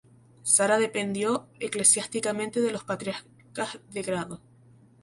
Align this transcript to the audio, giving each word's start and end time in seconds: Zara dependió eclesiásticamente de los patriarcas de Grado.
Zara 0.43 0.79
dependió 0.79 1.45
eclesiásticamente 1.59 2.59
de 2.59 2.71
los 2.71 2.83
patriarcas 2.83 3.77
de 3.91 4.01
Grado. 4.01 4.41